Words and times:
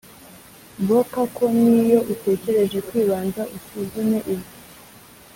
Boka 0.87 1.21
ko 1.35 1.43
n 1.57 1.59
iyo 1.79 1.99
utekereje 2.13 2.77
kwibanza 2.87 3.41
usuzume 3.57 4.17
ibyo 4.33 4.53